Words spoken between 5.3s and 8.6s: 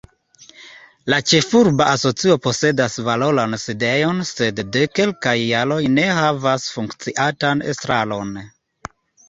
jaroj ne havas funkciantan estraron.